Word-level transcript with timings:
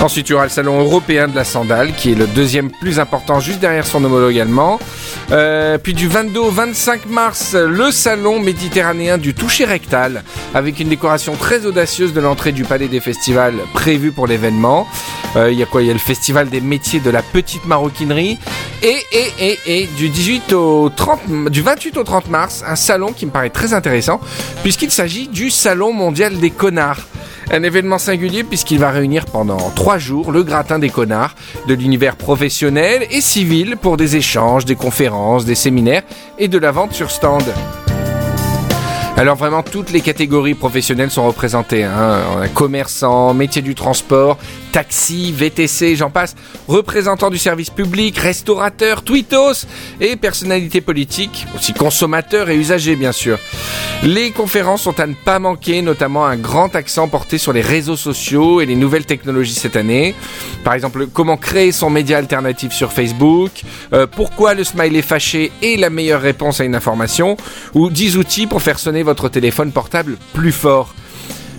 Ensuite, 0.00 0.28
il 0.28 0.32
y 0.32 0.34
aura 0.34 0.44
le 0.44 0.50
salon 0.50 0.78
européen 0.80 1.26
de 1.26 1.34
la 1.34 1.44
sandale, 1.44 1.92
qui 1.94 2.12
est 2.12 2.14
le 2.14 2.26
deuxième 2.26 2.70
plus 2.70 3.00
important, 3.00 3.40
juste 3.40 3.58
derrière 3.60 3.86
son 3.86 4.04
homologue 4.04 4.38
allemand. 4.38 4.78
Euh, 5.32 5.78
puis 5.78 5.94
du 5.94 6.06
22 6.06 6.38
au 6.38 6.50
25 6.50 7.06
mars, 7.06 7.54
le 7.54 7.90
salon 7.90 8.38
méditerranéen 8.38 9.18
du 9.18 9.34
toucher 9.34 9.64
rectal, 9.64 10.22
avec 10.54 10.78
une 10.78 10.88
décoration 10.88 11.34
très 11.34 11.66
audacieuse 11.66 12.12
de 12.12 12.20
l'entrée 12.20 12.52
du 12.52 12.64
palais 12.64 12.88
des 12.88 13.00
festivals 13.00 13.56
prévue 13.72 14.12
pour 14.12 14.26
l'événement. 14.26 14.86
Euh, 15.34 15.50
Il 15.50 15.58
y 15.58 15.62
a 15.62 15.66
quoi? 15.66 15.82
Il 15.82 15.88
y 15.88 15.90
a 15.90 15.94
le 15.94 15.98
festival 15.98 16.48
des 16.48 16.60
métiers 16.60 17.00
de 17.00 17.10
la 17.10 17.22
petite 17.22 17.64
maroquinerie. 17.66 18.38
Et, 18.82 18.98
et, 19.12 19.32
et, 19.40 19.58
et 19.82 19.86
du 19.96 20.08
18 20.10 20.52
au 20.52 20.90
30, 20.94 21.50
du 21.50 21.62
28 21.62 21.96
au 21.96 22.04
30 22.04 22.28
mars, 22.28 22.62
un 22.66 22.76
salon 22.76 23.12
qui 23.12 23.26
me 23.26 23.30
paraît 23.30 23.50
très 23.50 23.72
intéressant, 23.72 24.20
puisqu'il 24.62 24.90
s'agit 24.92 25.26
du 25.26 25.50
salon 25.50 25.92
mondial 25.92 26.38
des 26.38 26.50
connards. 26.50 27.00
Un 27.50 27.62
événement 27.62 27.98
singulier 27.98 28.42
puisqu'il 28.42 28.78
va 28.78 28.90
réunir 28.90 29.24
pendant 29.26 29.70
trois 29.70 29.98
jours 29.98 30.32
le 30.32 30.42
gratin 30.42 30.78
des 30.78 30.90
connards 30.90 31.34
de 31.68 31.74
l'univers 31.74 32.16
professionnel 32.16 33.06
et 33.10 33.20
civil 33.20 33.76
pour 33.76 33.96
des 33.96 34.16
échanges, 34.16 34.64
des 34.64 34.74
conférences, 34.74 35.44
des 35.44 35.54
séminaires 35.54 36.02
et 36.38 36.48
de 36.48 36.58
la 36.58 36.72
vente 36.72 36.92
sur 36.92 37.10
stand. 37.10 37.44
Alors 39.18 39.36
vraiment 39.36 39.62
toutes 39.62 39.92
les 39.92 40.02
catégories 40.02 40.52
professionnelles 40.52 41.10
sont 41.10 41.26
représentées. 41.26 41.84
Hein. 41.84 42.20
Commerçants, 42.54 43.32
métiers 43.32 43.62
du 43.62 43.74
transport, 43.74 44.36
taxi, 44.72 45.32
VTC, 45.32 45.96
j'en 45.96 46.10
passe, 46.10 46.36
représentants 46.68 47.30
du 47.30 47.38
service 47.38 47.70
public, 47.70 48.18
restaurateurs, 48.18 49.02
tweetos 49.02 49.64
et 50.02 50.16
personnalités 50.16 50.82
politiques, 50.82 51.46
aussi 51.54 51.72
consommateurs 51.72 52.50
et 52.50 52.56
usagers 52.56 52.94
bien 52.94 53.12
sûr. 53.12 53.38
Les 54.02 54.30
conférences 54.32 54.82
sont 54.82 55.00
à 55.00 55.06
ne 55.06 55.14
pas 55.14 55.38
manquer, 55.38 55.80
notamment 55.80 56.26
un 56.26 56.36
grand 56.36 56.76
accent 56.76 57.08
porté 57.08 57.38
sur 57.38 57.54
les 57.54 57.62
réseaux 57.62 57.96
sociaux 57.96 58.60
et 58.60 58.66
les 58.66 58.76
nouvelles 58.76 59.06
technologies 59.06 59.54
cette 59.54 59.76
année. 59.76 60.14
Par 60.62 60.74
exemple, 60.74 61.06
comment 61.06 61.38
créer 61.38 61.72
son 61.72 61.88
média 61.88 62.18
alternatif 62.18 62.72
sur 62.72 62.92
Facebook, 62.92 63.62
euh, 63.94 64.06
pourquoi 64.06 64.52
le 64.52 64.64
smiley 64.64 65.00
fâché 65.00 65.50
est 65.62 65.80
la 65.80 65.88
meilleure 65.88 66.20
réponse 66.20 66.60
à 66.60 66.64
une 66.64 66.74
information, 66.74 67.38
ou 67.72 67.88
10 67.88 68.18
outils 68.18 68.46
pour 68.46 68.60
faire 68.60 68.78
sonner 68.78 69.02
votre 69.06 69.30
téléphone 69.30 69.72
portable 69.72 70.18
plus 70.34 70.52
fort. 70.52 70.94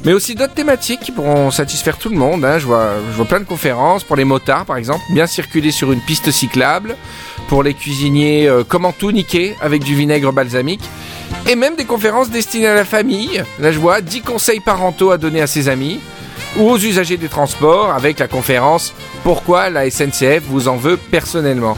Mais 0.06 0.14
aussi 0.14 0.36
d'autres 0.36 0.54
thématiques 0.54 1.00
qui 1.00 1.12
pourront 1.12 1.50
satisfaire 1.50 1.98
tout 1.98 2.10
le 2.10 2.16
monde. 2.18 2.46
hein. 2.46 2.60
Je, 2.60 2.66
vois, 2.68 2.92
plein 3.28 3.40
de 3.40 3.46
conférences 3.46 4.04
pour 4.04 4.16
les 4.16 4.24
motards, 4.26 4.66
par 4.66 4.78
exemple, 4.78 5.02
bien 5.12 5.26
circuler 5.26 5.72
sur 5.72 5.92
une 5.92 6.02
piste 6.02 6.30
cyclable. 6.32 6.96
Pour 7.50 7.64
les 7.64 7.74
cuisiniers, 7.74 8.48
euh, 8.48 8.64
comment 8.68 8.92
tout 8.92 9.12
niquer 9.12 9.56
avec 9.60 9.84
du 9.84 9.96
vinaigre 9.96 10.32
balsamique. 10.32 10.88
Et 11.50 11.56
même 11.56 11.76
des 11.76 11.86
conférences 11.86 12.30
destinées 12.30 12.68
à 12.68 12.76
la 12.76 12.86
famille. 12.86 13.44
Là, 13.60 13.72
je 13.72 13.80
vois 13.80 14.02
10 14.02 14.22
conseils 14.22 14.60
parentaux 14.60 15.12
à 15.12 15.18
donner 15.18 15.42
à 15.42 15.48
ses 15.48 15.68
amis. 15.68 16.00
Ou 16.58 16.70
aux 16.70 16.78
usagers 16.78 17.18
des 17.18 17.28
transports 17.28 17.92
avec 17.92 18.20
la 18.20 18.28
conférence 18.28 18.94
Pourquoi 19.24 19.70
la 19.70 19.90
SNCF 19.90 20.44
vous 20.48 20.68
en 20.68 20.78
veut 20.78 20.98
personnellement. 20.98 21.76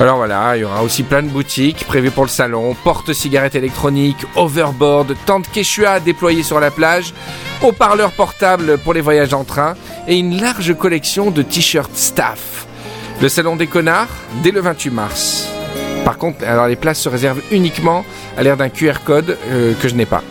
Alors 0.00 0.16
voilà, 0.16 0.56
il 0.56 0.60
y 0.60 0.64
aura 0.64 0.82
aussi 0.82 1.04
plein 1.04 1.22
de 1.22 1.28
boutiques 1.28 1.84
prévues 1.86 2.10
pour 2.10 2.24
le 2.24 2.28
salon, 2.28 2.74
porte-cigarettes 2.82 3.54
électroniques, 3.54 4.26
overboard, 4.34 5.14
tentes 5.24 5.48
Quechua 5.52 6.00
déployées 6.00 6.42
sur 6.42 6.58
la 6.58 6.72
plage, 6.72 7.14
haut-parleurs 7.62 8.10
portables 8.10 8.78
pour 8.78 8.92
les 8.92 9.00
voyages 9.00 9.34
en 9.34 9.44
train 9.44 9.74
et 10.08 10.18
une 10.18 10.40
large 10.40 10.76
collection 10.76 11.30
de 11.30 11.42
t-shirts 11.42 11.94
staff. 11.96 12.66
Le 13.22 13.28
salon 13.28 13.54
des 13.54 13.68
connards, 13.68 14.08
dès 14.42 14.50
le 14.50 14.60
28 14.60 14.90
mars. 14.90 15.46
Par 16.04 16.18
contre, 16.18 16.44
alors 16.44 16.66
les 16.66 16.76
places 16.76 17.00
se 17.00 17.08
réservent 17.08 17.40
uniquement 17.52 18.04
à 18.36 18.42
l'air 18.42 18.56
d'un 18.56 18.68
QR 18.68 18.94
code 19.04 19.38
euh, 19.48 19.74
que 19.80 19.88
je 19.88 19.94
n'ai 19.94 20.06
pas. 20.06 20.22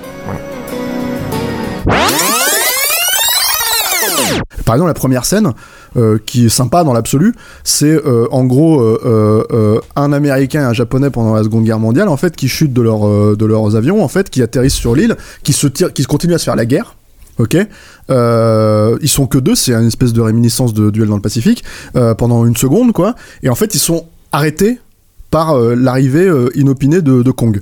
Par 4.65 4.75
exemple, 4.75 4.89
la 4.89 4.93
première 4.93 5.25
scène, 5.25 5.53
euh, 5.95 6.17
qui 6.25 6.45
est 6.45 6.49
sympa 6.49 6.83
dans 6.83 6.93
l'absolu, 6.93 7.35
c'est 7.63 7.93
euh, 7.93 8.27
en 8.31 8.45
gros 8.45 8.81
euh, 8.81 9.79
un 9.95 10.11
Américain 10.11 10.61
et 10.61 10.65
un 10.65 10.73
Japonais 10.73 11.09
pendant 11.09 11.35
la 11.35 11.43
Seconde 11.43 11.65
Guerre 11.65 11.79
mondiale, 11.79 12.07
en 12.07 12.17
fait, 12.17 12.35
qui 12.35 12.47
chutent 12.47 12.73
de, 12.73 12.81
leur, 12.81 13.37
de 13.37 13.45
leurs 13.45 13.75
avions, 13.75 14.03
en 14.03 14.07
fait, 14.07 14.29
qui 14.29 14.41
atterrissent 14.41 14.73
sur 14.73 14.95
l'île, 14.95 15.15
qui 15.43 15.53
se 15.53 15.67
tirent, 15.67 15.93
qui 15.93 16.03
continuent 16.03 16.33
à 16.33 16.37
se 16.39 16.45
faire 16.45 16.55
la 16.55 16.65
guerre. 16.65 16.95
Ok, 17.39 17.57
euh, 18.11 18.97
ils 19.01 19.09
sont 19.09 19.25
que 19.25 19.39
deux, 19.39 19.55
c'est 19.55 19.73
une 19.73 19.87
espèce 19.87 20.13
de 20.13 20.21
réminiscence 20.21 20.73
de 20.73 20.91
duel 20.91 21.07
dans 21.07 21.15
le 21.15 21.21
Pacifique 21.21 21.63
pendant 22.17 22.45
une 22.45 22.55
seconde, 22.55 22.91
quoi. 22.91 23.15
Et 23.41 23.49
en 23.49 23.55
fait, 23.55 23.73
ils 23.73 23.79
sont 23.79 24.05
arrêtés 24.31 24.79
par 25.31 25.57
l'arrivée 25.57 26.31
inopinée 26.53 27.01
de 27.01 27.31
Kong. 27.31 27.61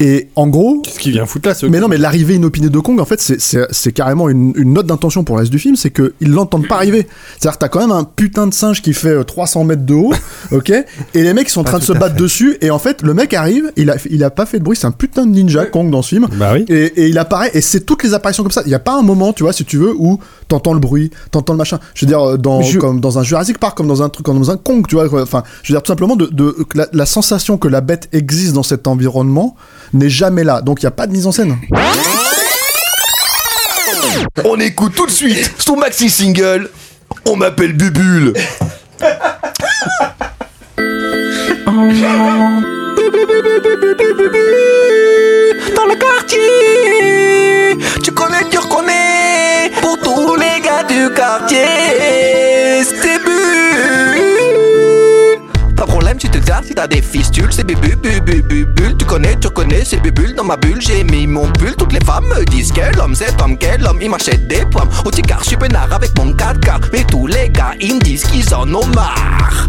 Et 0.00 0.28
en 0.36 0.48
gros, 0.48 0.80
Qu'est-ce 0.82 0.98
qui 0.98 1.10
vient 1.12 1.26
foutre 1.26 1.48
là 1.48 1.54
ce 1.54 1.66
mais 1.66 1.80
non, 1.80 1.88
mais 1.88 1.98
l'arrivée 1.98 2.34
inopinée 2.34 2.68
de 2.68 2.78
Kong, 2.78 3.00
en 3.00 3.04
fait, 3.04 3.20
c'est- 3.20 3.92
carrément 3.92 4.28
une, 4.28 4.52
une 4.56 4.72
note 4.72 4.86
d'intention 4.86 5.22
pour 5.24 5.36
le 5.36 5.40
reste 5.40 5.52
du 5.52 5.58
film, 5.58 5.76
c'est 5.76 5.90
qu'ils 5.90 6.30
l'entendent 6.32 6.66
pas 6.66 6.76
arriver. 6.76 7.06
C'est-à-dire 7.38 7.58
que 7.58 7.60
t'as 7.60 7.68
quand 7.68 7.80
même 7.80 7.92
un 7.92 8.04
putain 8.04 8.46
de 8.46 8.54
singe 8.54 8.82
qui 8.82 8.92
fait 8.92 9.08
euh, 9.08 9.22
300 9.24 9.64
mètres 9.64 9.84
de 9.86 9.94
haut, 9.94 10.12
ok 10.52 10.70
Et 10.70 11.22
les 11.22 11.32
mecs 11.32 11.48
ils 11.48 11.52
sont 11.52 11.60
en 11.60 11.64
train 11.64 11.78
de 11.78 11.84
se 11.84 11.92
battre 11.92 12.16
dessus, 12.16 12.56
et 12.60 12.70
en 12.70 12.78
fait, 12.78 13.02
le 13.02 13.14
mec 13.14 13.32
arrive, 13.34 13.70
il 13.76 13.90
a, 13.90 13.96
il 14.10 14.24
a 14.24 14.30
pas 14.30 14.46
fait 14.46 14.58
de 14.58 14.64
bruit, 14.64 14.76
c'est 14.76 14.86
un 14.86 14.90
putain 14.90 15.26
de 15.26 15.30
ninja, 15.30 15.66
Kong, 15.66 15.90
dans 15.90 16.02
ce 16.02 16.08
film. 16.10 16.26
Bah 16.34 16.52
oui. 16.54 16.64
Et, 16.68 16.84
et 17.04 17.06
il 17.08 17.18
apparaît, 17.18 17.50
et 17.54 17.60
c'est 17.60 17.80
toutes 17.80 18.02
les 18.02 18.14
apparitions 18.14 18.42
comme 18.42 18.52
ça. 18.52 18.62
Il 18.66 18.70
y 18.72 18.74
a 18.74 18.78
pas 18.80 18.98
un 18.98 19.02
moment, 19.02 19.32
tu 19.32 19.42
vois, 19.44 19.52
si 19.52 19.64
tu 19.64 19.76
veux, 19.76 19.94
où 19.96 20.18
t'entends 20.48 20.72
le 20.74 20.80
bruit, 20.80 21.10
t'entends 21.30 21.52
le 21.54 21.58
machin. 21.58 21.78
Je 21.94 22.04
veux 22.04 22.08
dire, 22.08 22.20
euh, 22.20 22.36
dans, 22.38 22.62
je- 22.62 22.78
comme 22.78 23.00
dans 23.00 23.18
un 23.18 23.22
Jurassic 23.22 23.58
Park, 23.58 23.76
comme 23.76 23.88
dans 23.88 24.02
un 24.02 24.08
truc, 24.08 24.24
comme 24.26 24.38
dans 24.38 24.50
un 24.50 24.56
Kong, 24.56 24.84
tu 24.88 24.94
vois. 24.96 25.06
Enfin, 25.22 25.42
je 25.62 25.72
veux 25.72 25.76
dire, 25.78 25.82
tout 25.82 25.90
simplement, 25.92 26.16
de, 26.16 26.56
la, 26.74 26.86
la 26.92 27.06
sensation 27.06 27.56
que 27.58 27.68
la 27.68 27.80
bête 27.80 28.08
existe 28.12 28.52
dans 28.54 28.62
cet 28.62 28.86
environnement 28.86 29.56
n'est 29.92 30.10
jamais 30.10 30.44
là. 30.44 30.60
Donc, 30.62 30.80
il 30.82 30.84
y 30.84 30.86
a 30.86 30.90
pas 30.92 31.06
de 31.06 31.12
mise 31.12 31.26
en 31.26 31.32
scène. 31.32 31.56
On 34.44 34.58
écoute 34.58 34.94
tout 34.94 35.06
de 35.06 35.10
suite 35.10 35.52
son 35.58 35.76
maxi 35.76 36.10
single. 36.10 36.68
On 37.26 37.36
m'appelle 37.36 37.72
Bubule. 37.74 38.32
Dans 45.76 45.86
le 45.86 45.96
quartier, 45.96 47.78
tu 48.02 48.12
connais, 48.12 48.48
tu 48.50 48.58
reconnais. 48.58 49.03
T'as 56.74 56.86
des 56.86 57.02
fistules. 57.02 57.48
C'est 57.50 57.64
Bubu, 57.64 57.96
Bubu, 57.96 58.42
Bubu. 58.42 58.96
Tu 58.98 59.04
connais, 59.04 59.36
tu 59.36 59.46
reconnais, 59.46 59.82
c'est 59.84 60.00
Bubule. 60.00 60.34
Dans 60.34 60.44
ma 60.44 60.56
bulle, 60.56 60.80
j'ai 60.80 61.04
mis 61.04 61.26
mon 61.26 61.50
pull. 61.52 61.74
Toutes 61.76 61.92
les 61.92 62.04
femmes 62.04 62.26
me 62.26 62.44
disent 62.44 62.72
quel 62.72 62.98
homme 62.98 63.14
c'est 63.14 63.40
homme, 63.40 63.56
quel 63.56 63.86
homme. 63.86 63.98
Il 64.00 64.10
m'achète 64.10 64.46
des 64.48 64.64
pommes. 64.66 64.88
Au 65.04 65.10
ticard, 65.10 65.40
je 65.42 65.48
suis 65.48 65.56
peinard 65.56 65.92
avec 65.92 66.16
mon 66.18 66.32
4 66.32 66.60
car 66.60 66.80
Mais 66.92 67.04
tous 67.04 67.26
les 67.26 67.48
gars, 67.50 67.72
ils 67.80 67.94
me 67.94 68.00
disent 68.00 68.24
qu'ils 68.24 68.54
en 68.54 68.72
ont 68.74 68.86
marre. 68.86 69.68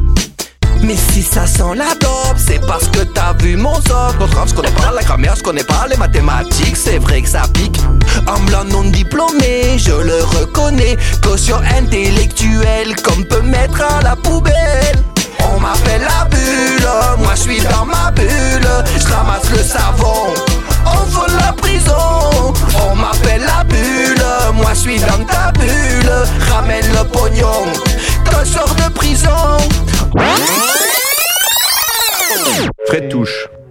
Mais 0.81 0.97
si 0.97 1.23
ça 1.23 1.47
sent 1.47 1.75
la 1.75 1.95
dope, 1.99 2.37
c'est 2.37 2.59
parce 2.67 2.87
que 2.89 2.99
t'as 2.99 3.33
vu 3.33 3.55
mon 3.55 3.75
socle. 3.75 4.17
Notre 4.19 4.37
rap, 4.37 4.49
je 4.49 4.53
connais 4.53 4.71
pas 4.71 4.91
la 4.93 5.01
grammaire, 5.01 5.35
je 5.35 5.43
connais 5.43 5.63
pas 5.63 5.87
les 5.89 5.97
mathématiques, 5.97 6.77
c'est 6.77 6.99
vrai 6.99 7.21
que 7.21 7.29
ça 7.29 7.43
pique. 7.53 7.79
Un 8.27 8.39
blanc 8.45 8.65
non 8.69 8.83
diplômé, 8.83 9.77
je 9.77 9.91
le 9.91 10.23
reconnais. 10.23 10.97
Caution 11.23 11.57
intellectuelle, 11.77 12.95
comme 13.03 13.25
peut 13.25 13.41
mettre 13.41 13.81
à 13.81 14.01
la 14.01 14.15
poubelle. 14.15 14.84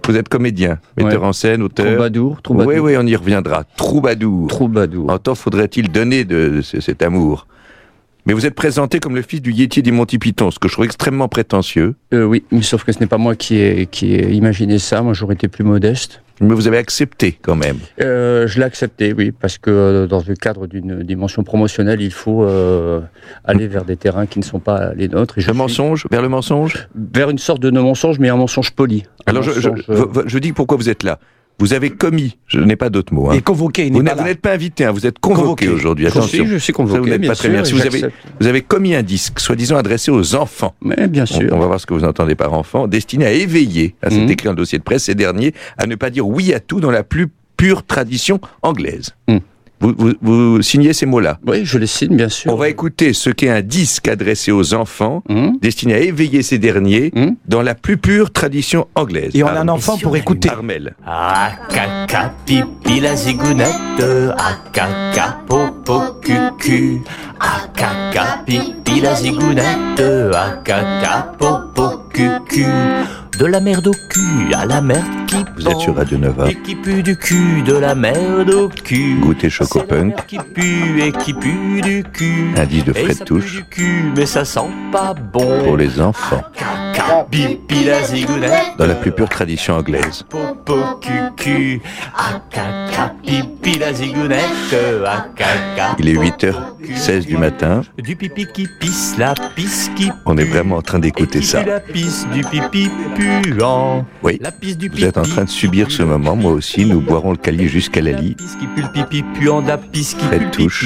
Vous 0.07 0.17
êtes 0.17 0.29
comédien, 0.29 0.79
metteur 0.97 1.21
Ouais. 1.21 1.27
en 1.27 1.33
scène, 1.33 1.61
auteur. 1.61 1.85
Troubadour, 1.87 2.41
troubadour. 2.41 2.73
Oui, 2.73 2.79
oui, 2.79 2.95
on 2.99 3.05
y 3.05 3.15
reviendra. 3.15 3.63
Troubadour. 3.77 4.47
Troubadour. 4.47 5.09
En 5.11 5.17
temps, 5.17 5.35
faudrait-il 5.35 5.91
donner 5.91 6.23
de, 6.25 6.49
de 6.49 6.61
ce- 6.61 6.79
cet 6.81 7.01
amour 7.01 7.47
Mais 8.27 8.33
vous 8.33 8.45
êtes 8.47 8.55
présenté 8.55 8.99
comme 8.99 9.15
le 9.15 9.21
fils 9.21 9.39
du 9.41 9.51
Yéti 9.51 9.83
des 9.83 9.91
Monty 9.91 10.17
Python, 10.17 10.49
ce 10.49 10.57
que 10.57 10.67
je 10.67 10.73
trouve 10.73 10.85
extrêmement 10.85 11.27
prétentieux. 11.27 11.93
Euh, 12.13 12.23
oui, 12.25 12.43
mais 12.51 12.63
sauf 12.63 12.83
que 12.83 12.91
ce 12.91 12.99
n'est 12.99 13.05
pas 13.05 13.19
moi 13.19 13.35
qui 13.35 13.57
ai, 13.59 13.85
qui 13.85 14.15
ai 14.15 14.31
imaginé 14.33 14.79
ça. 14.79 15.03
Moi, 15.03 15.13
j'aurais 15.13 15.35
été 15.35 15.47
plus 15.47 15.63
modeste. 15.63 16.21
Mais 16.41 16.53
vous 16.53 16.67
avez 16.67 16.77
accepté 16.77 17.37
quand 17.41 17.55
même. 17.55 17.77
Euh, 18.01 18.45
je 18.47 18.57
l'ai 18.57 18.65
accepté, 18.65 19.13
oui, 19.13 19.31
parce 19.31 19.57
que 19.59 19.69
euh, 19.69 20.07
dans 20.07 20.21
le 20.27 20.33
cadre 20.35 20.65
d'une 20.67 21.03
dimension 21.03 21.43
promotionnelle, 21.43 22.01
il 22.01 22.11
faut 22.11 22.43
euh, 22.43 22.99
aller 23.45 23.67
vers 23.67 23.85
des 23.85 23.95
terrains 23.95 24.25
qui 24.25 24.39
ne 24.39 24.43
sont 24.43 24.59
pas 24.59 24.93
les 24.95 25.07
nôtres. 25.07 25.37
Et 25.37 25.41
je 25.41 25.47
Le 25.47 25.53
suis 25.53 25.57
mensonge, 25.59 26.07
vers 26.11 26.21
le 26.23 26.27
mensonge? 26.29 26.89
Vers 27.13 27.29
une 27.29 27.37
sorte 27.37 27.61
de 27.61 27.69
non-mensonge, 27.69 28.17
mais 28.19 28.29
un 28.29 28.35
mensonge 28.37 28.71
poli. 28.71 29.03
Un 29.27 29.29
Alors, 29.31 29.43
je, 29.43 29.51
je, 29.51 29.69
mensonge, 29.69 29.85
euh, 29.89 30.05
je- 30.25 30.29
je 30.29 30.39
dis 30.39 30.51
pourquoi 30.51 30.75
vous 30.77 30.89
êtes 30.89 31.03
là. 31.03 31.19
Vous 31.57 31.73
avez 31.73 31.89
commis, 31.89 32.37
je 32.47 32.59
n'ai 32.59 32.75
pas 32.75 32.89
d'autre 32.89 33.13
mot. 33.13 33.29
hein. 33.29 33.33
Et 33.33 33.41
convoqué, 33.41 33.87
il 33.87 33.93
Vous 33.93 33.99
n'est 34.03 34.09
n'êtes 34.09 34.15
pas 34.15 34.15
vous 34.15 34.23
là. 34.23 34.29
n'êtes 34.31 34.41
pas 34.41 34.51
invité, 34.51 34.83
hein, 34.85 34.91
vous 34.91 35.05
êtes 35.07 35.19
convoqué, 35.19 35.41
Convoqué. 35.43 35.69
aujourd'hui. 35.69 36.05
Attention. 36.07 36.45
je 36.45 36.57
suis 36.57 36.73
Ça, 36.73 36.77
convoqué, 36.77 36.99
vous 36.99 37.07
n'êtes 37.07 37.25
pas 37.27 37.35
très 37.35 37.47
bien. 37.49 37.63
Si 37.63 37.71
vous, 37.73 37.81
avez, 37.85 38.03
vous 38.41 38.47
avez 38.47 38.61
commis 38.61 38.93
un 38.93 39.03
disque, 39.03 39.39
soi-disant 39.39 39.77
adressé 39.77 40.11
aux 40.11 40.35
enfants. 40.35 40.75
Mais 40.81 41.07
bien 41.07 41.23
On, 41.23 41.25
sûr. 41.25 41.49
on 41.53 41.59
va 41.59 41.67
voir 41.67 41.79
ce 41.79 41.85
que 41.85 41.93
vous 41.93 42.03
entendez 42.03 42.35
par 42.35 42.51
enfant, 42.53 42.87
destiné 42.87 43.25
à 43.25 43.31
éveiller, 43.31 43.95
à 44.01 44.09
cet 44.09 44.23
Mhm. 44.23 44.29
écrit 44.31 44.49
un 44.49 44.53
dossier 44.53 44.77
de 44.79 44.83
presse, 44.83 45.05
ces 45.05 45.15
derniers, 45.15 45.53
à 45.77 45.85
ne 45.87 45.95
pas 45.95 46.09
dire 46.09 46.27
oui 46.27 46.53
à 46.53 46.59
tout 46.59 46.81
dans 46.81 46.91
la 46.91 47.03
plus 47.03 47.27
pure 47.55 47.83
tradition 47.85 48.41
anglaise. 48.61 49.15
Mhm. 49.29 49.39
Vous, 49.85 49.93
vous, 49.97 50.13
vous 50.21 50.61
signez 50.63 50.93
ces 50.93 51.05
mots-là. 51.05 51.37
Oui, 51.45 51.63
je 51.63 51.77
les 51.77 51.85
signe, 51.85 52.15
bien 52.15 52.29
sûr. 52.29 52.51
On 52.51 52.55
va 52.55 52.69
écouter 52.69 53.13
ce 53.13 53.29
qu'est 53.29 53.49
un 53.49 53.61
disque 53.61 54.07
adressé 54.07 54.51
aux 54.51 54.73
enfants, 54.73 55.21
Hum, 55.29 55.57
destiné 55.61 55.93
à 55.93 55.99
éveiller 55.99 56.41
ces 56.41 56.57
derniers 56.57 57.11
hum. 57.15 57.35
dans 57.47 57.61
la 57.61 57.75
plus 57.75 57.97
pure 57.97 58.31
tradition 58.31 58.87
anglaise. 58.95 59.31
Et 59.35 59.43
on 59.43 59.47
a 59.47 59.51
un 59.51 59.55
Armel. 59.57 59.69
enfant 59.69 59.97
pour 59.97 60.15
écouter. 60.17 60.49
Armel. 60.49 60.95
Ah 61.05 61.51
caca 61.69 62.33
pipi 62.45 62.99
la 62.99 63.15
zigounette 63.15 64.03
Ah 64.37 64.57
caca 64.73 65.37
popo 65.47 66.01
cucu 66.21 67.01
Ah 67.39 67.67
caca 67.75 68.39
pipi 68.45 69.01
la 69.01 69.13
zigounette 69.15 70.01
Ah 70.33 70.61
caca 70.63 71.33
popo 71.37 71.99
cucu 72.13 72.65
De 73.37 73.45
la 73.45 73.59
merde 73.59 73.87
au 73.87 73.91
cul 74.09 74.53
à 74.55 74.65
la 74.65 74.81
merde 74.81 75.03
qui 75.27 75.43
Vous 75.55 75.67
êtes 75.67 75.77
sur. 75.79 75.95
Radio 75.95 76.17
Nova. 76.17 76.49
Et 76.49 76.55
qui 76.55 76.75
pue 76.75 77.01
du 77.01 77.15
cul, 77.15 77.61
de 77.63 77.73
la 77.73 77.95
merde 77.95 78.49
au 78.49 78.69
cul 78.69 79.17
la 79.41 79.49
Chocopunk. 79.49 80.25
qui 80.27 80.37
pue 80.37 81.01
et 81.01 81.11
qui 81.11 81.33
pue 81.33 81.81
du 81.81 82.03
cul 82.03 82.53
Un 82.57 82.65
disque 82.65 82.87
de 82.87 82.93
Fred 82.93 83.23
Touche 83.23 83.63
cul, 83.69 84.11
mais 84.15 84.25
ça 84.25 84.43
sent 84.43 84.69
pas 84.91 85.13
bon 85.13 85.63
pour 85.63 85.77
les 85.77 86.01
enfants 86.01 86.43
zigounette 86.53 86.74
dans 88.77 88.85
la 88.85 88.95
plus 88.95 89.11
pure 89.11 89.29
tradition 89.29 89.75
anglaise. 89.75 90.25
Il 95.99 96.09
est 96.09 96.13
8h16 96.13 97.25
du 97.25 97.37
matin. 97.37 97.81
Du 97.97 98.15
pipi 98.15 98.47
qui 98.53 98.67
pisse, 98.79 99.15
la 99.17 99.33
pisse 99.55 99.91
qui 99.95 100.11
On 100.25 100.37
est 100.37 100.45
vraiment 100.45 100.77
en 100.77 100.81
train 100.81 100.99
d'écouter 100.99 101.41
ça. 101.41 101.63
La 101.63 101.79
pisse 101.79 102.27
du 102.33 102.41
pipi 102.41 102.89
puant. 103.15 104.05
Oui. 104.23 104.39
Vous 104.91 105.03
êtes 105.03 105.17
en 105.17 105.23
train 105.23 105.43
de 105.43 105.49
subir 105.49 105.91
ce 105.91 106.03
moment, 106.03 106.35
moi 106.35 106.51
aussi. 106.51 106.85
Nous 106.85 107.01
boirons 107.01 107.31
le 107.31 107.37
calier 107.37 107.67
jusqu'à 107.67 108.01
la 108.01 108.11
lit. 108.11 108.35
Fred 110.27 110.51
Touche. 110.51 110.85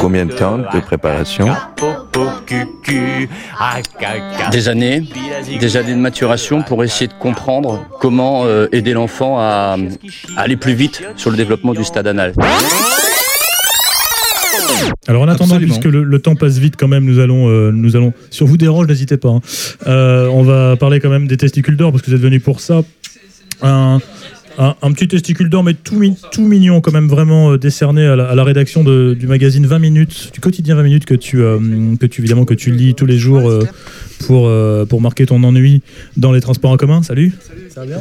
Combien 0.00 0.26
de 0.26 0.32
temps 0.32 0.58
de 0.58 0.80
préparation 0.80 1.48
ah. 3.58 3.80
Des 4.50 4.68
années, 4.68 5.02
des 5.60 5.76
années 5.76 5.92
de 5.92 5.98
maturation 5.98 6.62
pour 6.62 6.82
essayer 6.84 7.08
de 7.08 7.14
comprendre 7.14 7.86
comment 8.00 8.44
euh, 8.46 8.66
aider 8.72 8.92
l'enfant 8.92 9.38
à, 9.38 9.76
à 10.36 10.40
aller 10.40 10.56
plus 10.56 10.74
vite 10.74 11.02
sur 11.16 11.30
le 11.30 11.36
développement 11.36 11.74
du 11.74 11.84
stade 11.84 12.06
anal. 12.06 12.32
Alors 15.08 15.22
en 15.22 15.28
attendant, 15.28 15.54
Absolument. 15.54 15.74
puisque 15.74 15.92
le, 15.92 16.02
le 16.02 16.18
temps 16.18 16.34
passe 16.34 16.58
vite 16.58 16.74
quand 16.76 16.88
même, 16.88 17.04
nous 17.04 17.20
allons, 17.20 17.48
euh, 17.48 17.70
nous 17.72 17.94
allons. 17.96 18.12
Si 18.30 18.42
on 18.42 18.46
vous 18.46 18.56
dérange, 18.56 18.86
n'hésitez 18.88 19.16
pas. 19.16 19.28
hein. 19.28 19.40
Euh, 19.86 20.26
on 20.28 20.42
va 20.42 20.76
parler 20.76 20.98
quand 21.00 21.08
même 21.08 21.28
des 21.28 21.36
testicules 21.36 21.76
d'or 21.76 21.92
parce 21.92 22.02
que 22.02 22.10
vous 22.10 22.16
êtes 22.16 22.22
venus 22.22 22.42
pour 22.42 22.60
ça. 22.60 22.82
Un, 23.62 24.00
un, 24.58 24.92
petit 24.92 25.08
testicule 25.08 25.48
d'or, 25.48 25.64
mais 25.64 25.74
tout, 25.74 25.96
mi- 25.96 26.16
tout 26.32 26.42
mignon, 26.42 26.80
quand 26.80 26.92
même 26.92 27.08
vraiment 27.08 27.52
euh, 27.52 27.58
décerné 27.58 28.06
à 28.06 28.16
la, 28.16 28.44
rédaction 28.44 28.82
de- 28.84 29.14
du 29.18 29.26
magazine 29.26 29.66
20 29.66 29.78
minutes, 29.78 30.30
du 30.32 30.40
quotidien 30.40 30.74
20 30.76 30.82
minutes 30.82 31.04
que 31.04 31.14
tu, 31.14 31.42
euh, 31.42 31.58
que 32.00 32.06
tu 32.06 32.20
évidemment 32.20 32.44
que 32.44 32.54
tu 32.54 32.70
lis 32.70 32.94
tous 32.94 33.06
les 33.06 33.18
jours 33.18 33.48
euh, 33.50 33.66
pour, 34.26 34.50
pour 34.88 35.00
marquer 35.00 35.26
ton 35.26 35.42
ennui 35.42 35.82
dans 36.16 36.32
les 36.32 36.40
transports 36.40 36.70
en 36.70 36.76
commun. 36.76 37.02
Salut. 37.02 37.32
Ça 37.68 37.80
va 37.80 37.86
bien? 37.86 37.98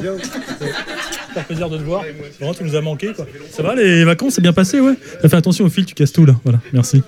Ça 1.35 1.41
fait 1.41 1.47
plaisir 1.47 1.69
de 1.69 1.77
te 1.77 1.83
voir. 1.83 2.03
Vraiment, 2.39 2.53
tu 2.53 2.63
nous 2.63 2.75
as 2.75 2.81
manqué. 2.81 3.09
Ça 3.51 3.61
va, 3.61 3.75
les 3.75 4.05
vacances, 4.05 4.35
c'est 4.35 4.41
bien 4.41 4.53
passé, 4.53 4.79
ouais. 4.79 4.93
Fait 5.21 5.33
attention 5.33 5.65
au 5.65 5.69
fil, 5.69 5.85
tu 5.85 5.93
casses 5.93 6.13
tout 6.13 6.25
là. 6.25 6.35
Voilà, 6.45 6.59
merci. 6.71 7.03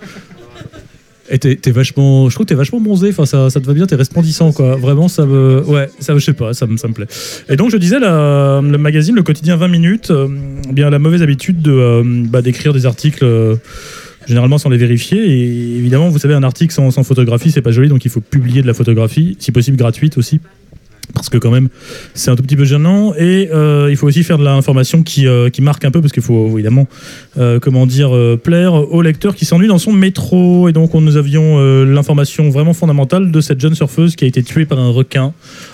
Et 1.29 1.39
t'es 1.39 1.56
t'es 1.56 1.71
vachement, 1.71 2.29
je 2.29 2.35
trouve 2.35 2.45
que 2.45 2.50
t'es 2.50 2.56
vachement 2.56 2.79
bronzé. 2.79 3.09
Enfin, 3.09 3.25
ça, 3.25 3.50
ça 3.50 3.59
te 3.59 3.65
va 3.65 3.74
bien, 3.74 3.85
t'es 3.85 3.95
resplendissant, 3.95 4.51
quoi. 4.51 4.75
Vraiment, 4.75 5.07
ça 5.07 5.25
me, 5.25 5.62
ouais, 5.65 5.89
ça, 6.00 6.13
je 6.18 6.24
sais 6.24 6.33
pas, 6.33 6.53
ça 6.53 6.65
me, 6.68 6.77
ça 6.77 6.88
me 6.88 6.94
plaît. 6.94 7.07
Et 7.50 7.56
donc, 7.56 7.71
je 7.71 7.77
disais, 7.77 8.00
le 8.00 8.77
magazine, 8.77 9.15
le 9.15 9.24
quotidien 9.24 9.56
20 9.57 9.68
minutes, 9.68 10.12
euh, 10.12 10.27
bien 10.71 10.89
la 10.89 11.00
mauvaise 11.00 11.21
habitude 11.21 11.62
de 11.62 11.71
euh, 11.71 12.03
bah, 12.06 12.41
d'écrire 12.41 12.74
des 12.74 12.85
articles. 12.85 13.24
euh, 13.24 13.56
Généralement 14.27 14.57
sans 14.57 14.68
les 14.68 14.77
vérifier 14.77 15.19
et 15.25 15.77
évidemment 15.77 16.09
vous 16.09 16.19
savez 16.19 16.33
un 16.33 16.44
article 16.44 16.74
sans, 16.74 16.91
sans 16.91 17.03
photographie 17.03 17.50
c'est 17.50 17.62
pas 17.62 17.71
joli 17.71 17.88
donc 17.88 18.03
il 18.03 18.12
faut 18.12 18.19
publier 18.19 18.62
de 18.62 18.68
la 18.68 18.73
photographie 18.73 19.38
si 19.39 19.53
possible 19.53 19.77
gratuite 19.77 20.18
aussi 20.18 20.41
parce 21.13 21.30
que 21.30 21.38
quand 21.38 21.51
même 21.51 21.69
c'est 22.13 22.31
un 22.31 22.36
tout 22.36 22.44
petit 22.44 22.56
peu 22.56 22.65
gênant. 22.65 23.13
Et 23.15 23.50
euh, 23.54 23.88
il 23.89 23.98
faut 23.98 24.07
aussi 24.07 24.24
faire 24.24 24.38
de 24.38 24.44
l'information 24.44 25.04
qui, 25.04 25.27
euh, 25.27 25.50
qui 25.50 25.62
marque 25.62 25.86
un 25.86 25.92
peu 25.92 26.01
parce 26.01 26.13
qu'il 26.13 26.24
faut 26.24 26.50
évidemment 26.54 26.88
euh, 27.38 27.59
comment 27.59 27.86
dire 27.86 28.12
plaire 28.44 28.74
au 28.74 29.01
lecteur 29.01 29.36
qui 29.36 29.45
s'ennuie 29.45 29.68
dans 29.68 29.77
son 29.77 29.92
métro. 29.92 30.69
Et 30.69 30.74
donc 30.74 30.95
on, 30.95 31.01
nous 31.01 31.18
avions 31.18 31.57
l'information 31.86 32.50
vraiment 32.50 32.74
fondamentale 32.74 33.31
de 33.31 33.42
cette 33.42 33.59
jeune 33.59 33.75
surfeuse 33.75 34.15
qui 34.15 34.25
a 34.25 34.27
été 34.27 34.44
tuée 34.44 34.65
par 34.65 34.80
un 34.80 34.89
requin 34.89 35.33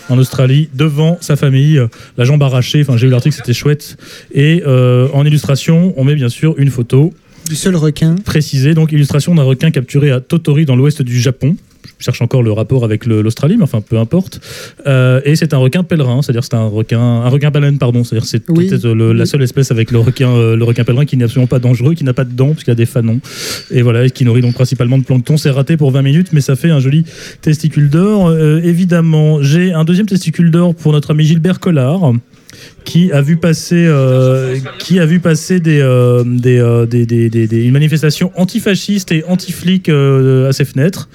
en 0.09 0.17
Australie 0.17 0.69
devant 0.73 1.17
sa 1.21 1.35
famille. 1.35 1.81
La 2.17 2.23
jambe 2.23 2.43
arrachée. 2.43 2.81
Enfin 2.81 2.97
j'ai 2.97 3.07
eu 3.07 3.09
l'article 3.09 3.35
c'était 3.35 3.53
chouette. 3.53 3.97
Et 4.33 4.63
en 4.65 5.25
illustration 5.25 5.93
on 5.97 6.03
met 6.03 6.15
bien 6.15 6.29
sûr 6.29 6.55
une 6.57 6.69
photo 6.69 7.13
Du 7.49 7.55
seul 7.55 7.75
requin. 7.75 8.15
précisée. 8.23 8.73
Donc 8.73 8.91
illustration 8.91 9.35
d'un 9.35 9.43
requin 9.43 9.71
capturé 9.71 10.11
à 10.11 10.19
Totori 10.19 10.65
dans 10.65 10.75
l'ouest 10.75 11.01
du 11.01 11.19
Japon 11.19 11.55
je 11.99 12.05
cherche 12.05 12.21
encore 12.21 12.43
le 12.43 12.51
rapport 12.51 12.83
avec 12.83 13.05
l'Australie, 13.05 13.55
mais 13.57 13.63
enfin 13.63 13.81
peu 13.81 13.97
importe. 13.97 14.39
Euh, 14.87 15.21
et 15.25 15.35
c'est 15.35 15.53
un 15.53 15.57
requin 15.57 15.83
pèlerin, 15.83 16.21
c'est-à-dire 16.21 16.43
c'est 16.43 16.53
un 16.55 16.65
requin, 16.67 16.99
un 16.99 17.29
requin 17.29 17.51
baleine, 17.51 17.77
pardon. 17.77 18.03
C'est-à-dire 18.03 18.25
c'est 18.27 18.43
Oui. 18.49 18.67
peut-être 18.67 18.87
la 18.87 19.25
seule 19.25 19.41
espèce 19.43 19.71
avec 19.71 19.91
le 19.91 19.99
requin, 19.99 20.29
euh, 20.29 20.55
le 20.55 20.63
requin 20.63 20.83
pèlerin 20.83 21.05
qui 21.05 21.17
n'est 21.17 21.23
absolument 21.25 21.47
pas 21.47 21.59
dangereux, 21.59 21.93
qui 21.93 22.03
n'a 22.03 22.13
pas 22.13 22.25
de 22.25 22.33
dents 22.33 22.51
puisqu'il 22.51 22.71
a 22.71 22.75
des 22.75 22.85
fanons. 22.85 23.19
Et 23.71 23.81
voilà, 23.81 24.05
et 24.05 24.09
qui 24.11 24.25
nourrit 24.25 24.41
donc 24.41 24.53
principalement 24.53 24.97
de 24.97 25.03
plancton. 25.03 25.37
C'est 25.37 25.49
raté 25.51 25.77
pour 25.77 25.91
20 25.91 26.01
minutes, 26.01 26.27
mais 26.33 26.41
ça 26.41 26.55
fait 26.55 26.69
un 26.71 26.79
joli 26.79 27.05
testicule 27.41 27.89
d'or. 27.89 28.27
Euh, 28.27 28.59
évidemment, 28.63 29.41
j'ai 29.41 29.73
un 29.73 29.83
deuxième 29.85 30.07
testicule 30.07 30.51
d'or 30.51 30.75
pour 30.75 30.91
notre 30.91 31.11
ami 31.11 31.23
Gilbert 31.25 31.59
Collard 31.59 32.13
qui 32.85 33.11
a 33.11 33.21
vu 33.21 33.37
passer, 33.37 33.85
euh, 33.87 34.57
qui 34.77 34.99
a 34.99 35.05
vu 35.05 35.19
passer 35.19 35.59
des, 35.59 35.79
euh, 35.79 36.23
des, 36.25 36.59
euh, 36.59 36.85
des, 36.85 37.05
des- 37.05 37.63
une 37.65 37.71
manifestation 37.71 38.31
antifasciste 38.35 39.11
et 39.11 39.23
anti-flic 39.27 39.89
à 39.89 40.51
ses 40.53 40.65
fenêtres 40.65 41.09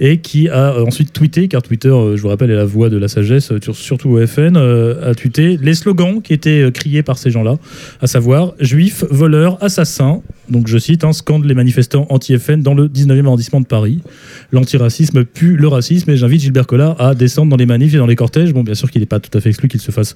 et 0.00 0.16
qui 0.18 0.48
a 0.48 0.72
euh, 0.74 0.84
ensuite 0.86 1.12
tweeté, 1.12 1.46
car 1.46 1.62
Twitter, 1.62 1.90
euh, 1.90 2.16
je 2.16 2.22
vous 2.22 2.28
rappelle, 2.28 2.50
est 2.50 2.56
la 2.56 2.64
voix 2.64 2.88
de 2.88 2.96
la 2.96 3.06
sagesse, 3.06 3.52
euh, 3.52 3.58
sur- 3.62 3.76
surtout 3.76 4.08
au 4.08 4.26
FN, 4.26 4.56
a 4.56 5.14
tweeté 5.14 5.56
les 5.62 5.74
slogans 5.74 6.20
qui 6.22 6.32
étaient 6.32 6.70
criés 6.72 7.02
par 7.02 7.18
ces 7.18 7.30
gens-là, 7.30 7.56
à 8.00 8.06
savoir 8.06 8.54
juifs, 8.58 9.04
voleurs, 9.10 9.62
assassins. 9.62 10.22
Donc 10.48 10.66
je 10.66 10.78
cite, 10.78 11.04
hein, 11.04 11.12
scandent 11.12 11.44
les 11.44 11.54
manifestants 11.54 12.06
anti-FN 12.10 12.62
dans 12.62 12.74
le 12.74 12.88
19e 12.88 13.26
arrondissement 13.26 13.60
de 13.60 13.66
Paris. 13.66 14.00
L'antiracisme 14.50 15.24
pue 15.24 15.56
le 15.56 15.68
racisme 15.68 16.10
et 16.10 16.16
j'invite 16.16 16.40
Gilbert 16.40 16.66
Collard 16.66 17.00
à 17.00 17.14
descendre 17.14 17.50
dans 17.50 17.56
les 17.56 17.66
manifs 17.66 17.94
et 17.94 17.98
dans 17.98 18.06
les 18.06 18.16
cortèges. 18.16 18.52
Bon, 18.52 18.62
bien 18.64 18.74
sûr 18.74 18.90
qu'il 18.90 19.00
n'est 19.00 19.06
pas 19.06 19.20
tout 19.20 19.36
à 19.36 19.40
fait 19.40 19.50
exclu 19.50 19.68
qu'il 19.68 19.80
se 19.80 19.92
fasse 19.92 20.14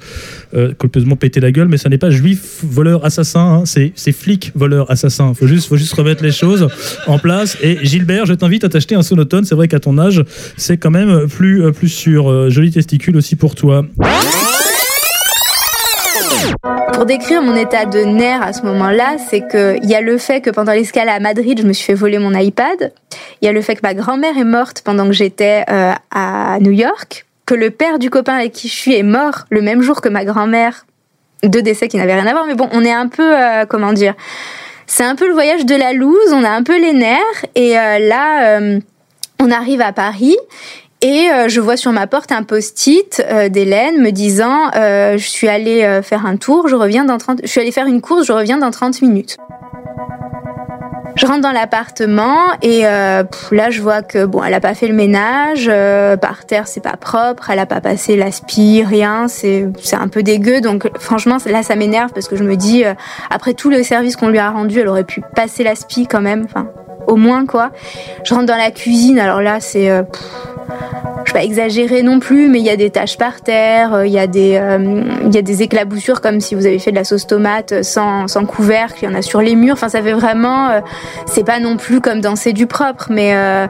euh, 0.55 0.73
colpeusement 0.77 1.15
péter 1.15 1.39
la 1.41 1.53
gueule, 1.53 1.69
mais 1.69 1.77
ça 1.77 1.89
n'est 1.89 1.99
pas 1.99 2.11
juif, 2.11 2.61
voleur, 2.65 3.05
assassin, 3.05 3.41
hein, 3.61 3.63
c'est 3.65 3.93
c'est 3.95 4.13
flic, 4.13 4.51
voleur, 4.57 4.91
assassin. 4.91 5.35
Faut 5.35 5.47
juste, 5.47 5.69
faut 5.69 5.77
juste 5.77 5.93
remettre 5.95 6.23
les 6.25 6.33
choses 6.33 6.69
en 7.07 7.19
place. 7.19 7.57
Et 7.63 7.79
Gilbert, 7.85 8.27
je 8.27 8.35
t'invite 8.35 8.65
à 8.65 8.69
t'acheter 8.69 8.95
un 8.97 9.03
sonotone. 9.03 9.45
C'est 9.45 9.55
vrai 9.55 9.69
qu'à 9.75 9.81
ton 9.81 9.99
âge, 9.99 10.25
c'est 10.57 10.77
quand 10.77 10.93
même 10.93 11.27
plus, 11.29 11.65
euh, 11.65 11.73
plus 11.73 11.89
sûr. 11.89 12.31
Euh, 12.31 12.49
joli 12.49 12.71
testicule 12.71 13.17
aussi 13.17 13.35
pour 13.35 13.57
toi. 13.57 13.85
Pour 16.93 17.07
décrire 17.07 17.43
mon 17.43 17.57
état 17.57 17.87
de 17.87 17.99
nerf 17.99 18.41
à 18.41 18.53
ce 18.53 18.63
moment-là, 18.63 19.17
c'est 19.29 19.41
que 19.41 19.77
il 19.83 19.91
y 19.91 19.97
a 19.97 20.01
le 20.01 20.17
fait 20.17 20.41
que 20.41 20.51
pendant 20.51 20.73
l'escale 20.73 21.09
à 21.09 21.19
Madrid, 21.19 21.59
je 21.61 21.67
me 21.67 21.73
suis 21.73 21.85
fait 21.87 21.95
voler 21.95 22.19
mon 22.19 22.33
iPad. 22.39 22.93
Il 23.43 23.47
y 23.47 23.49
a 23.49 23.53
le 23.53 23.61
fait 23.63 23.75
que 23.75 23.81
ma 23.83 23.95
grand-mère 23.95 24.39
est 24.39 24.45
morte 24.45 24.83
pendant 24.85 25.07
que 25.07 25.13
j'étais 25.13 25.65
euh, 25.69 25.93
à 26.13 26.59
New 26.61 26.71
York, 26.71 27.27
que 27.47 27.55
le 27.55 27.71
père 27.71 27.99
du 27.99 28.11
copain 28.11 28.35
avec 28.35 28.53
qui 28.53 28.69
je 28.69 28.75
suis 28.75 28.95
est 28.95 29.03
mort 29.03 29.47
le 29.51 29.61
même 29.61 29.83
jour 29.83 30.01
que 30.01 30.09
ma 30.09 30.25
grand-mère. 30.25 30.87
Deux 31.43 31.63
décès 31.63 31.89
qui 31.89 31.97
n'avaient 31.97 32.15
rien 32.15 32.27
à 32.27 32.33
voir, 32.33 32.47
mais 32.47 32.55
bon, 32.55 32.69
on 32.73 32.85
est 32.85 32.93
un 32.93 33.09
peu, 33.09 33.35
comment 33.69 33.93
dire, 33.93 34.15
c'est 34.87 35.05
un 35.05 35.15
peu 35.15 35.27
le 35.27 35.35
voyage 35.35 35.67
de 35.67 35.75
la 35.75 35.93
loose. 35.93 36.33
On 36.33 36.43
a 36.43 36.49
un 36.49 36.63
peu 36.63 36.81
les 36.81 36.95
nerfs 36.95 37.45
et 37.55 37.75
là, 37.75 38.61
on 39.45 39.51
arrive 39.51 39.81
à 39.83 39.93
Paris. 39.93 40.37
Et 41.03 41.29
euh, 41.29 41.49
je 41.49 41.61
vois 41.61 41.77
sur 41.77 41.93
ma 41.93 42.07
porte 42.07 42.33
un 42.33 42.45
post-it 42.45 43.23
euh, 43.31 43.51
d'Hélène 43.51 44.01
me 44.01 44.11
disant 44.11 44.71
euh, 44.75 45.19
je 45.19 45.29
suis 45.29 45.49
allée 45.49 46.01
faire 46.03 46.25
un 46.25 46.37
tour, 46.37 46.67
je 46.67 46.77
reviens 46.77 47.05
dans 47.05 47.19
30 47.19 47.41
je 47.43 47.49
suis 47.49 47.61
allée 47.61 47.73
faire 47.73 47.87
une 47.87 48.01
course, 48.01 48.27
je 48.27 48.33
reviens 48.33 48.57
dans 48.57 48.71
30 48.71 49.03
minutes. 49.03 49.37
Je 51.17 51.27
rentre 51.27 51.43
dans 51.43 51.53
l'appartement 51.53 52.39
et 52.63 52.83
là 52.83 53.71
je 53.71 53.83
vois 53.83 54.03
que 54.03 54.25
bon, 54.25 54.43
elle 54.43 54.55
a 54.55 54.61
pas 54.61 54.75
fait 54.75 54.89
le 54.89 54.95
ménage, 54.95 55.71
par 56.21 56.45
terre 56.47 56.67
c'est 56.67 56.83
pas 56.83 56.97
propre, 56.97 57.51
elle 57.51 57.59
a 57.59 57.67
pas 57.67 57.81
passé 57.81 58.17
l'aspi, 58.17 58.83
rien, 58.83 59.29
c'est 59.29 59.69
c'est 59.81 59.97
un 59.97 60.09
peu 60.09 60.23
dégueu 60.23 60.61
donc 60.61 60.89
franchement 60.99 61.37
là 61.47 61.63
ça 61.63 61.77
m'énerve 61.77 62.13
parce 62.13 62.27
que 62.29 62.35
je 62.35 62.43
me 62.43 62.57
dis 62.57 62.83
après 63.31 63.55
tout 63.55 63.71
le 63.71 63.83
service 63.83 64.17
qu'on 64.17 64.29
lui 64.29 64.39
a 64.39 64.51
rendu, 64.51 64.81
elle 64.81 64.89
aurait 64.89 65.05
pu 65.05 65.23
passer 65.37 65.63
l'aspi 65.63 66.07
quand 66.09 66.23
même, 66.23 66.47
au 67.07 67.17
moins 67.17 67.47
quoi. 67.47 67.71
Je 68.25 68.35
rentre 68.35 68.47
dans 68.47 68.57
la 68.57 68.71
cuisine, 68.71 69.19
alors 69.19 69.41
là 69.41 69.61
c'est 69.61 69.91
euh, 69.91 70.03
je 71.25 71.33
vais 71.33 71.39
pas 71.41 71.45
exagérer 71.45 72.03
non 72.03 72.21
plus, 72.21 72.49
mais 72.49 72.59
il 72.59 72.65
y 72.65 72.71
a 72.71 72.77
des 72.77 72.91
taches 72.91 73.17
par 73.17 73.41
terre, 73.41 73.95
euh, 73.95 74.07
il 74.07 74.13
y 74.13 74.19
a 74.19 74.27
des, 74.27 74.57
euh, 74.57 75.03
y 75.31 75.39
a 75.39 75.43
des 75.43 75.63
éclaboussures 75.63 76.21
comme 76.21 76.41
si 76.41 76.55
vous 76.55 76.67
avez 76.67 76.79
fait 76.79 76.91
de 76.91 76.97
la 76.97 77.05
sauce 77.05 77.27
tomate 77.27 77.83
sans, 77.83 78.29
sans 78.29 78.45
couvercle, 78.45 78.99
il 79.03 79.05
y 79.07 79.09
en 79.09 79.15
a 79.15 79.23
sur 79.23 79.41
les 79.41 79.57
murs. 79.57 79.75
Enfin, 79.75 79.89
ça 79.89 80.03
fait 80.03 80.13
vraiment, 80.13 80.69
euh, 80.69 80.81
c'est 81.27 81.45
pas 81.45 81.61
non 81.61 81.77
plus 81.77 82.01
comme 82.01 82.21
danser 82.21 82.53
du 82.53 82.67
propre, 82.67 83.07
mais 83.11 83.35
euh, 83.35 83.67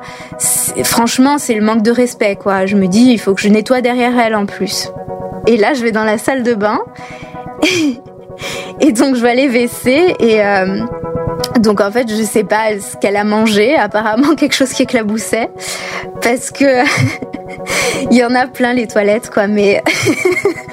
franchement, 0.82 1.38
c'est 1.38 1.54
le 1.54 1.62
manque 1.62 1.82
de 1.82 1.90
respect, 1.90 2.36
quoi. 2.36 2.66
Je 2.66 2.76
me 2.76 2.86
dis, 2.86 3.12
il 3.12 3.18
faut 3.18 3.34
que 3.34 3.40
je 3.40 3.48
nettoie 3.48 3.80
derrière 3.80 4.18
elle 4.18 4.34
en 4.34 4.46
plus. 4.46 4.90
Et 5.46 5.56
là, 5.56 5.74
je 5.74 5.82
vais 5.82 5.92
dans 5.92 6.04
la 6.04 6.18
salle 6.18 6.42
de 6.42 6.54
bain. 6.54 6.80
Et 8.80 8.92
donc 8.92 9.14
je 9.14 9.22
vais 9.22 9.30
aller 9.30 9.46
WC 9.46 10.16
et 10.18 10.44
euh, 10.44 10.80
donc 11.60 11.80
en 11.80 11.90
fait 11.90 12.08
je 12.08 12.22
sais 12.22 12.44
pas 12.44 12.78
ce 12.78 12.96
qu'elle 12.96 13.16
a 13.16 13.24
mangé, 13.24 13.76
apparemment 13.76 14.34
quelque 14.36 14.54
chose 14.54 14.70
qui 14.72 14.82
éclaboussait. 14.82 15.50
Parce 16.22 16.50
que 16.50 16.84
il 18.10 18.16
y 18.16 18.24
en 18.24 18.34
a 18.34 18.46
plein 18.46 18.72
les 18.72 18.86
toilettes 18.86 19.30
quoi, 19.30 19.46
mais 19.46 19.82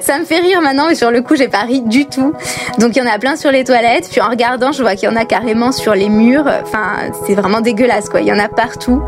ça 0.00 0.18
me 0.18 0.24
fait 0.24 0.38
rire 0.38 0.60
maintenant, 0.60 0.86
mais 0.88 0.94
sur 0.94 1.10
le 1.10 1.22
coup, 1.22 1.36
j'ai 1.36 1.48
pas 1.48 1.62
ri 1.62 1.82
du 1.82 2.06
tout. 2.06 2.32
Donc 2.78 2.96
il 2.96 2.98
y 2.98 3.02
en 3.02 3.10
a 3.10 3.18
plein 3.18 3.36
sur 3.36 3.50
les 3.50 3.64
toilettes. 3.64 4.08
Puis 4.10 4.20
en 4.20 4.28
regardant, 4.28 4.72
je 4.72 4.82
vois 4.82 4.94
qu'il 4.94 5.08
y 5.08 5.12
en 5.12 5.16
a 5.16 5.24
carrément 5.24 5.72
sur 5.72 5.94
les 5.94 6.08
murs. 6.08 6.46
Enfin, 6.62 7.10
c'est 7.26 7.34
vraiment 7.34 7.60
dégueulasse, 7.60 8.08
quoi. 8.08 8.20
Il 8.20 8.26
y 8.26 8.32
en 8.32 8.38
a 8.38 8.48
partout. 8.48 9.02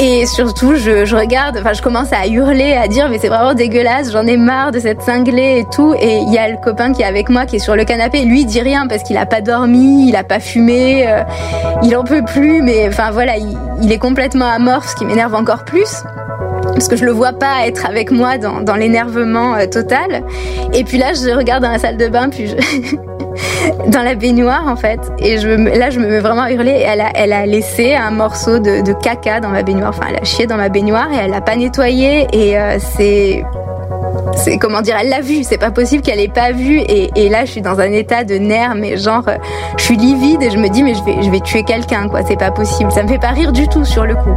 Et 0.00 0.26
surtout, 0.26 0.74
je, 0.76 1.16
regarde, 1.16 1.58
enfin, 1.58 1.72
je 1.72 1.82
commence 1.82 2.12
à 2.12 2.26
hurler, 2.26 2.74
à 2.74 2.88
dire, 2.88 3.08
mais 3.08 3.18
c'est 3.18 3.28
vraiment 3.28 3.54
dégueulasse. 3.54 4.12
J'en 4.12 4.26
ai 4.26 4.36
marre 4.36 4.72
de 4.72 4.78
cette 4.78 5.02
cinglée 5.02 5.60
et 5.60 5.64
tout. 5.74 5.94
Et 6.00 6.18
il 6.18 6.32
y 6.32 6.38
a 6.38 6.48
le 6.48 6.56
copain 6.62 6.92
qui 6.92 7.02
est 7.02 7.06
avec 7.06 7.28
moi, 7.28 7.46
qui 7.46 7.56
est 7.56 7.60
sur 7.60 7.76
le 7.76 7.84
canapé. 7.84 8.22
Lui, 8.22 8.42
il 8.42 8.46
dit 8.46 8.60
rien 8.60 8.86
parce 8.86 9.02
qu'il 9.02 9.16
a 9.16 9.26
pas 9.26 9.40
dormi, 9.40 10.08
il 10.08 10.16
a 10.16 10.24
pas 10.24 10.40
fumé, 10.40 11.06
euh, 11.08 11.22
il 11.82 11.96
en 11.96 12.04
peut 12.04 12.24
plus. 12.24 12.62
Mais 12.62 12.88
enfin 12.88 13.10
voilà, 13.10 13.36
il, 13.36 13.56
il 13.82 13.92
est 13.92 13.98
complètement 13.98 14.46
amorphe, 14.46 14.88
ce 14.88 14.96
qui 14.96 15.04
m'énerve 15.04 15.34
encore 15.34 15.64
plus 15.64 16.02
parce 16.76 16.88
que 16.88 16.96
je 16.96 17.06
le 17.06 17.10
vois 17.12 17.32
pas 17.32 17.66
être 17.66 17.86
avec 17.86 18.10
moi 18.10 18.36
dans, 18.36 18.76
l'énervement 18.76 19.54
euh, 19.54 19.66
total. 19.66 20.22
Et 20.74 20.84
puis 20.84 20.98
là, 20.98 21.14
je 21.14 21.34
regarde 21.34 21.62
dans 21.62 21.70
la 21.70 21.78
salle 21.78 21.96
de 21.96 22.06
bain, 22.06 22.28
puis 22.28 22.48
je... 22.48 22.96
dans 23.90 24.02
la 24.02 24.14
baignoire 24.14 24.66
en 24.66 24.76
fait, 24.76 25.00
et 25.18 25.36
là, 25.36 25.90
je 25.90 25.98
me 25.98 26.06
mets 26.06 26.20
vraiment 26.20 26.42
à 26.42 26.52
hurler. 26.52 26.84
Elle 26.84 27.32
a, 27.32 27.46
laissé 27.46 27.94
un 27.94 28.10
morceau 28.10 28.58
de, 28.58 28.92
caca 29.02 29.40
dans 29.40 29.48
ma 29.48 29.62
baignoire. 29.62 29.88
Enfin, 29.88 30.08
elle 30.10 30.16
a 30.20 30.24
chié 30.24 30.46
dans 30.46 30.58
ma 30.58 30.68
baignoire 30.68 31.10
et 31.12 31.16
elle 31.16 31.30
l'a 31.30 31.40
pas 31.40 31.56
nettoyé. 31.56 32.26
Et 32.32 32.58
euh, 32.58 32.76
c'est 32.78 33.42
comment 34.60 34.82
dire, 34.82 34.96
elle 35.00 35.08
l'a 35.08 35.22
vu, 35.22 35.44
c'est 35.44 35.58
pas 35.58 35.70
possible 35.70 36.02
qu'elle 36.02 36.20
ait 36.20 36.28
pas 36.28 36.52
vu 36.52 36.78
et, 36.78 37.10
et 37.16 37.28
là 37.28 37.44
je 37.44 37.52
suis 37.52 37.62
dans 37.62 37.80
un 37.80 37.90
état 37.92 38.22
de 38.24 38.36
nerfs 38.36 38.74
mais 38.74 38.96
genre 38.96 39.24
euh, 39.28 39.36
je 39.76 39.84
suis 39.84 39.96
livide 39.96 40.42
et 40.42 40.50
je 40.50 40.58
me 40.58 40.68
dis 40.68 40.82
mais 40.82 40.94
je 40.94 41.02
vais 41.04 41.22
je 41.22 41.30
vais 41.30 41.40
tuer 41.40 41.62
quelqu'un 41.62 42.08
quoi, 42.08 42.20
c'est 42.26 42.38
pas 42.38 42.50
possible, 42.50 42.92
ça 42.92 43.02
me 43.02 43.08
fait 43.08 43.18
pas 43.18 43.30
rire 43.30 43.52
du 43.52 43.66
tout 43.68 43.84
sur 43.84 44.04
le 44.04 44.14
coup. 44.14 44.36